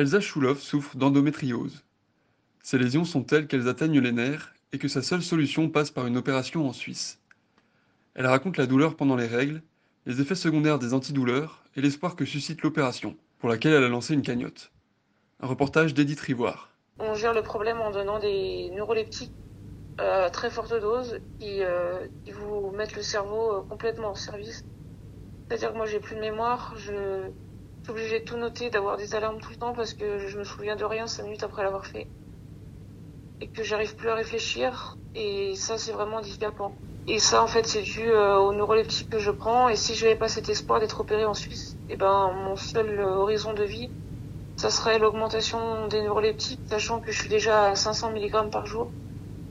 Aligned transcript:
Elsa 0.00 0.18
Schulhoff 0.18 0.62
souffre 0.62 0.96
d'endométriose. 0.96 1.84
Ces 2.62 2.78
lésions 2.78 3.04
sont 3.04 3.22
telles 3.22 3.46
qu'elles 3.46 3.68
atteignent 3.68 4.00
les 4.00 4.12
nerfs 4.12 4.54
et 4.72 4.78
que 4.78 4.88
sa 4.88 5.02
seule 5.02 5.22
solution 5.22 5.68
passe 5.68 5.90
par 5.90 6.06
une 6.06 6.16
opération 6.16 6.66
en 6.66 6.72
Suisse. 6.72 7.20
Elle 8.14 8.26
raconte 8.26 8.56
la 8.56 8.66
douleur 8.66 8.96
pendant 8.96 9.16
les 9.16 9.26
règles, 9.26 9.60
les 10.06 10.22
effets 10.22 10.34
secondaires 10.34 10.78
des 10.78 10.94
antidouleurs 10.94 11.62
et 11.76 11.82
l'espoir 11.82 12.16
que 12.16 12.24
suscite 12.24 12.62
l'opération, 12.62 13.14
pour 13.40 13.50
laquelle 13.50 13.74
elle 13.74 13.84
a 13.84 13.90
lancé 13.90 14.14
une 14.14 14.22
cagnotte. 14.22 14.72
Un 15.40 15.48
reportage 15.48 15.92
d'Edith 15.92 16.20
Rivoire. 16.20 16.70
On 16.98 17.12
gère 17.12 17.34
le 17.34 17.42
problème 17.42 17.82
en 17.82 17.90
donnant 17.90 18.20
des 18.20 18.70
neuroleptiques 18.70 19.34
à 19.98 20.30
très 20.30 20.48
forte 20.48 20.72
dose 20.80 21.20
qui, 21.38 21.62
euh, 21.62 22.06
vous 22.32 22.70
mettent 22.70 22.96
le 22.96 23.02
cerveau 23.02 23.52
euh, 23.52 23.60
complètement 23.68 24.12
en 24.12 24.14
service. 24.14 24.64
C'est-à-dire 25.46 25.72
que 25.72 25.76
moi 25.76 25.84
j'ai 25.84 26.00
plus 26.00 26.16
de 26.16 26.20
mémoire, 26.20 26.74
suis 27.90 27.98
obligée 27.98 28.20
de 28.20 28.24
tout 28.24 28.36
noter, 28.36 28.70
d'avoir 28.70 28.96
des 28.96 29.14
alarmes 29.14 29.40
tout 29.40 29.50
le 29.50 29.56
temps 29.56 29.72
parce 29.72 29.94
que 29.94 30.26
je 30.28 30.38
me 30.38 30.44
souviens 30.44 30.76
de 30.76 30.84
rien 30.84 31.06
cinq 31.06 31.24
minutes 31.24 31.42
après 31.42 31.62
l'avoir 31.62 31.86
fait. 31.86 32.06
Et 33.40 33.48
que 33.48 33.62
j'arrive 33.62 33.96
plus 33.96 34.08
à 34.08 34.14
réfléchir 34.14 34.96
et 35.14 35.54
ça 35.56 35.76
c'est 35.76 35.92
vraiment 35.92 36.18
handicapant. 36.18 36.72
Et 37.08 37.18
ça 37.18 37.42
en 37.42 37.46
fait 37.46 37.66
c'est 37.66 37.82
dû 37.82 38.08
euh, 38.10 38.38
aux 38.38 38.52
neuroleptiques 38.52 39.10
que 39.10 39.18
je 39.18 39.30
prends 39.30 39.68
et 39.68 39.76
si 39.76 39.94
je 39.94 40.04
n'avais 40.04 40.16
pas 40.16 40.28
cet 40.28 40.48
espoir 40.48 40.78
d'être 40.78 41.00
opérée 41.00 41.24
en 41.24 41.34
Suisse, 41.34 41.76
et 41.88 41.96
ben 41.96 42.32
mon 42.32 42.54
seul 42.54 43.00
horizon 43.00 43.54
de 43.54 43.64
vie 43.64 43.90
ça 44.56 44.70
serait 44.70 44.98
l'augmentation 44.98 45.88
des 45.88 46.02
neuroleptiques, 46.02 46.60
sachant 46.66 47.00
que 47.00 47.10
je 47.10 47.18
suis 47.18 47.30
déjà 47.30 47.70
à 47.70 47.74
500 47.74 48.12
mg 48.12 48.50
par 48.50 48.66
jour. 48.66 48.92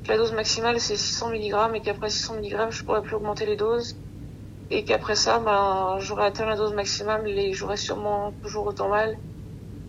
La 0.07 0.17
dose 0.17 0.31
maximale 0.31 0.79
c'est 0.79 0.95
600 0.95 1.31
mg 1.31 1.75
et 1.75 1.81
qu'après 1.81 2.09
600 2.09 2.35
mg 2.35 2.69
je 2.69 2.83
pourrais 2.83 3.01
plus 3.01 3.15
augmenter 3.15 3.45
les 3.45 3.57
doses 3.57 3.97
et 4.71 4.83
qu'après 4.83 5.15
ça 5.15 5.39
ben 5.39 5.97
j'aurais 5.99 6.25
atteint 6.25 6.45
la 6.45 6.55
dose 6.55 6.73
maximale 6.73 7.27
et 7.27 7.53
j'aurais 7.53 7.77
sûrement 7.77 8.33
toujours 8.43 8.67
autant 8.67 8.89
mal 8.89 9.17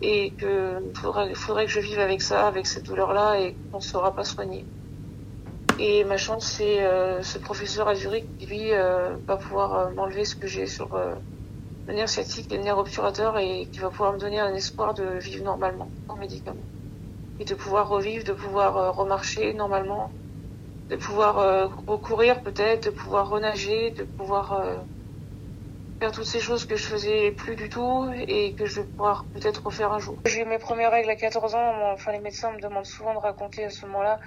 et 0.01 0.31
que 0.31 0.81
faudrait, 0.95 1.33
faudrait 1.35 1.65
que 1.65 1.71
je 1.71 1.79
vive 1.79 1.99
avec 1.99 2.21
ça, 2.21 2.47
avec 2.47 2.65
cette 2.65 2.83
douleur 2.83 3.13
là 3.13 3.39
et 3.39 3.55
qu'on 3.71 3.77
ne 3.77 3.83
saura 3.83 4.15
pas 4.15 4.23
soigner. 4.23 4.65
Et 5.79 6.03
ma 6.03 6.17
chance 6.17 6.45
c'est 6.45 6.83
euh, 6.83 7.21
ce 7.21 7.37
professeur 7.37 7.87
à 7.87 7.95
Zurich 7.95 8.25
qui 8.37 8.45
lui 8.47 8.73
euh, 8.73 9.15
va 9.27 9.37
pouvoir 9.37 9.75
euh, 9.75 9.89
m'enlever 9.91 10.25
ce 10.25 10.35
que 10.35 10.47
j'ai 10.47 10.65
sur 10.65 10.95
euh, 10.95 11.13
le 11.87 11.93
nerf 11.93 12.09
sciatique 12.09 12.51
et 12.51 12.57
le 12.57 12.63
nerf 12.63 12.77
obturateur 12.77 13.37
et 13.37 13.67
qui 13.71 13.79
va 13.79 13.89
pouvoir 13.89 14.13
me 14.13 14.19
donner 14.19 14.39
un 14.39 14.53
espoir 14.53 14.93
de 14.93 15.03
vivre 15.19 15.43
normalement 15.43 15.89
en 16.07 16.15
médicament 16.15 16.61
et 17.41 17.45
de 17.45 17.55
pouvoir 17.55 17.89
revivre, 17.89 18.23
de 18.23 18.33
pouvoir 18.33 18.77
euh, 18.77 18.91
remarcher 18.91 19.53
normalement, 19.53 20.11
de 20.91 20.97
pouvoir 20.97 21.39
euh, 21.39 21.67
recourir 21.87 22.43
peut-être, 22.43 22.85
de 22.85 22.89
pouvoir 22.91 23.29
renager, 23.29 23.91
de 23.91 24.03
pouvoir 24.03 24.51
euh, 24.53 24.83
faire 26.01 26.11
toutes 26.11 26.25
ces 26.25 26.41
choses 26.41 26.65
que 26.65 26.75
je 26.75 26.83
faisais 26.83 27.31
plus 27.31 27.55
du 27.55 27.69
tout 27.69 28.11
et 28.27 28.53
que 28.55 28.65
je 28.65 28.81
vais 28.81 28.87
pouvoir 28.87 29.29
peut-être 29.33 29.63
refaire 29.65 29.93
un 29.93 29.99
jour. 29.99 30.19
J'ai 30.25 30.41
eu 30.41 30.45
mes 30.45 30.59
premières 30.59 30.91
règles 30.91 31.09
à 31.09 31.15
14 31.15 31.55
ans, 31.55 31.91
enfin 31.93 32.11
les 32.11 32.19
médecins 32.19 32.51
me 32.51 32.59
demandent 32.59 32.85
souvent 32.85 33.13
de 33.13 33.19
raconter 33.19 33.63
à 33.63 33.69
ce 33.69 33.85
moment-là 33.85 34.19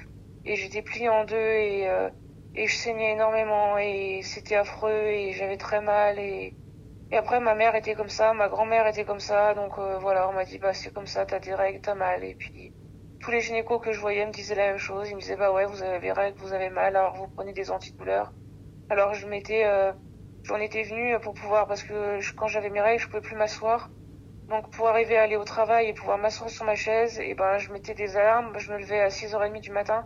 et 0.45 0.57
j'étais 0.57 0.83
pliée 0.83 1.09
en 1.11 1.25
deux 1.25 1.37
et, 1.37 1.89
euh, 1.89 2.09
et 2.55 2.67
je 2.67 2.75
saignais 2.75 3.13
énormément 3.13 3.77
et 3.79 4.23
c'était 4.23 4.57
affreux 4.57 5.09
et 5.09 5.33
j'avais 5.35 5.59
très 5.59 5.83
mal 5.83 6.19
et, 6.19 6.57
et 7.11 7.17
après 7.17 7.41
ma 7.41 7.55
mère 7.55 7.75
était 7.77 7.95
comme 7.95 8.09
ça, 8.11 8.35
ma 8.35 8.49
grand-mère 8.49 8.87
était 8.87 9.05
comme 9.05 9.21
ça 9.21 9.55
donc 9.55 9.79
euh, 9.79 9.99
voilà 9.99 10.29
on 10.29 10.33
m'a 10.33 10.45
dit 10.45 10.59
bah 10.59 10.75
c'est 10.75 10.93
comme 10.93 11.07
ça, 11.07 11.27
t'as 11.27 11.41
des 11.41 11.55
règles, 11.55 11.81
t'as 11.83 11.95
mal 11.95 12.25
et 12.25 12.35
puis 12.37 12.75
tous 13.25 13.31
les 13.31 13.41
gynécos 13.41 13.81
que 13.81 13.91
je 13.91 14.01
voyais 14.01 14.27
me 14.27 14.33
disaient 14.33 14.55
la 14.55 14.67
même 14.67 14.79
chose. 14.79 15.09
Ils 15.09 15.15
me 15.15 15.21
disaient 15.21 15.37
bah 15.37 15.51
ouais, 15.51 15.65
vous 15.65 15.83
avez 15.83 16.12
règles, 16.12 16.37
vous 16.39 16.53
avez 16.53 16.69
mal, 16.69 16.95
alors 16.95 17.15
vous 17.15 17.27
prenez 17.27 17.55
des 17.55 17.71
antidouleurs. 17.71 18.33
Alors 18.91 19.15
je 19.15 19.27
m'étais, 19.27 19.65
euh, 19.65 19.93
j'en 20.43 20.57
étais 20.57 20.83
venue 20.83 21.19
pour 21.21 21.33
pouvoir 21.33 21.67
parce 21.67 21.83
que 21.83 22.21
quand 22.35 22.49
j'avais 22.49 22.69
mes 22.69 22.83
règles, 22.83 23.01
je 23.01 23.09
pouvais 23.09 23.23
plus 23.23 23.35
m'asseoir. 23.35 23.89
Donc 24.51 24.71
pour 24.73 24.89
arriver 24.89 25.17
à 25.17 25.23
aller 25.23 25.37
au 25.37 25.45
travail 25.45 25.89
et 25.89 25.95
pouvoir 25.95 26.19
m'asseoir 26.19 26.51
sur 26.51 26.67
ma 26.67 26.75
chaise, 26.75 27.19
et 27.19 27.35
ben 27.35 27.57
je 27.57 27.73
mettais 27.73 27.95
des 27.95 28.15
alarmes. 28.19 28.53
Je 28.59 28.71
me 28.71 28.79
levais 28.79 29.01
à 29.01 29.09
6h30 29.09 29.59
du 29.59 29.71
matin. 29.71 30.05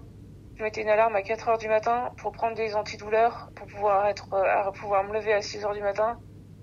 Je 0.55 0.63
mettais 0.63 0.83
une 0.83 0.89
alarme 0.89 1.17
à 1.17 1.23
4h 1.23 1.59
du 1.59 1.69
matin 1.69 2.13
pour 2.19 2.31
prendre 2.31 2.55
des 2.55 2.77
antidouleurs, 2.77 3.51
pour 3.57 3.67
pouvoir 3.67 4.07
être, 4.07 4.33
euh, 4.33 4.69
à 4.69 4.71
pouvoir 4.71 5.03
me 5.03 5.13
lever 5.13 5.33
à 5.33 5.41
6h 5.41 5.75
du 5.75 5.83
matin 5.83 6.21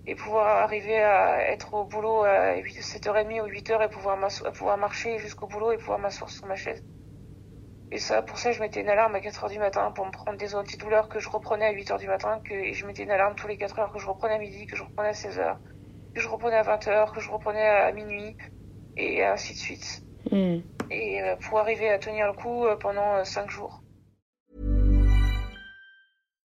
et 0.08 0.16
pouvoir 0.16 0.64
arriver 0.64 1.02
à 1.02 1.52
être 1.52 1.74
au 1.74 1.84
boulot 1.84 2.24
à 2.24 2.58
8, 2.58 2.80
7h30 2.80 3.42
ou 3.42 3.48
8h 3.48 3.86
et 3.86 3.90
pouvoir, 3.90 4.18
pouvoir 4.54 4.78
marcher 4.78 5.18
jusqu'au 5.18 5.48
boulot 5.48 5.72
et 5.72 5.78
pouvoir 5.78 6.00
m'asseoir 6.00 6.30
sur 6.30 6.46
ma 6.46 6.56
chaise. 6.56 6.84
Et 7.92 7.98
ça, 7.98 8.22
pour 8.22 8.38
ça, 8.38 8.52
je 8.52 8.60
mettais 8.60 8.82
une 8.82 8.90
alarme 8.90 9.16
à 9.16 9.20
4h 9.20 9.50
du 9.50 9.60
matin 9.60 9.92
pour 9.92 10.06
me 10.06 10.12
prendre 10.12 10.38
des 10.38 10.56
antidouleurs 10.56 11.08
que 11.08 11.20
je 11.20 11.30
reprenais 11.30 11.66
à 11.66 11.74
8h 11.74 12.00
du 12.00 12.08
matin, 12.08 12.42
que 12.44 12.54
et 12.54 12.74
je 12.74 12.86
mettais 12.86 13.04
une 13.04 13.12
alarme 13.12 13.36
tous 13.36 13.48
les 13.48 13.58
4 13.58 13.80
heures 13.80 13.92
que 13.92 14.00
je 14.00 14.08
reprenais 14.08 14.36
à 14.36 14.40
midi, 14.40 14.66
que 14.66 14.76
je 14.76 14.84
reprenais 14.84 15.10
à 15.10 15.14
16h, 15.14 15.58
que 16.14 16.20
je 16.20 16.28
reprenais 16.28 16.58
à 16.58 16.64
20h, 16.64 17.14
que 17.14 17.20
je 17.20 17.30
reprenais 17.30 17.66
à 17.66 17.92
minuit, 17.92 18.36
et 18.98 19.24
ainsi 19.24 19.54
de 19.54 19.58
suite. 19.58 20.04
Mm. 20.32 20.58
Et 20.92 21.22
euh, 21.22 21.36
pour 21.38 21.60
arriver 21.60 21.90
à 21.90 22.00
tenir 22.00 22.28
le 22.28 22.34
coup 22.34 22.66
euh, 22.66 22.76
pendant 22.76 23.24
5 23.24 23.50
jours. 23.50 23.82